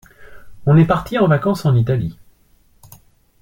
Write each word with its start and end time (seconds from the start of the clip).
On 0.65 0.77
est 0.77 0.85
parti 0.87 1.19
en 1.19 1.27
vacances 1.27 1.63
en 1.63 1.75
Italie. 1.75 2.17